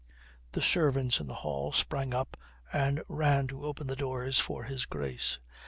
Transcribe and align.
The 0.53 0.63
servants 0.63 1.19
in 1.19 1.27
the 1.27 1.35
hall 1.45 1.71
sprang 1.71 2.11
up 2.11 2.35
and 2.73 3.03
ran 3.07 3.45
to 3.49 3.63
open 3.63 3.85
the 3.85 3.95
doors 3.95 4.39
for 4.39 4.63
His 4.63 4.87
Grace. 4.87 5.37